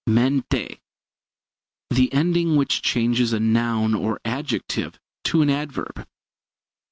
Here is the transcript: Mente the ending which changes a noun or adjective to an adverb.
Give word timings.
Mente 0.07 0.79
the 1.91 2.11
ending 2.11 2.55
which 2.55 2.81
changes 2.81 3.33
a 3.33 3.39
noun 3.39 3.93
or 3.93 4.19
adjective 4.25 4.99
to 5.25 5.43
an 5.43 5.51
adverb. 5.51 6.07